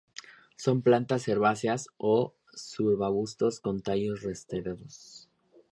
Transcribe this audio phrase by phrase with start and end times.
[0.55, 5.29] Son plantas herbáceas o subarbustos con tallos rastreros.